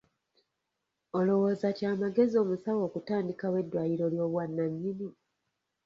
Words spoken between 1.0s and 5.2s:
Olowooza kya magezi omusawo okutandikawo eddwaliro ly'obwannannyini?